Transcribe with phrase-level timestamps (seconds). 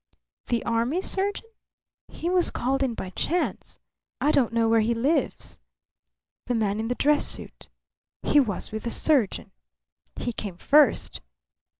[0.47, 1.47] "The army surgeon?
[2.07, 3.77] He was called in by chance.
[4.19, 5.59] I don't know where he lives."
[6.47, 7.69] "The man in the dress suit."
[8.23, 9.51] "He was with the surgeon."
[10.15, 11.21] "He came first.